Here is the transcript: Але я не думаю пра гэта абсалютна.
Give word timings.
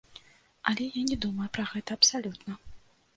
Але 0.69 0.87
я 0.99 1.03
не 1.09 1.17
думаю 1.25 1.47
пра 1.57 1.65
гэта 1.73 1.91
абсалютна. 2.01 2.57